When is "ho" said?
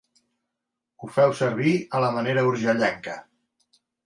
1.03-1.09